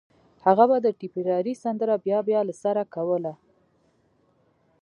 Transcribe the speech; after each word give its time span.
هغه 0.45 0.63
به 0.69 0.77
د 0.81 0.87
ټيپيراري 0.99 1.53
سندره 1.63 1.95
بيا 2.05 2.19
بيا 2.27 2.39
له 2.47 2.53
سره 2.63 2.83
کوله 2.95 3.33